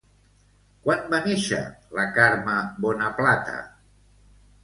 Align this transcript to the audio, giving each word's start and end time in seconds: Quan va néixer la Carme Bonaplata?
Quan 0.85 1.03
va 1.09 1.19
néixer 1.25 1.59
la 1.99 2.07
Carme 2.15 2.55
Bonaplata? 2.87 3.57